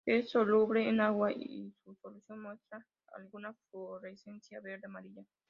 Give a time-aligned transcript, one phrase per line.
[0.07, 5.23] Es soluble en agua y su solución muestra alguna fluorescencia verde-amarilla.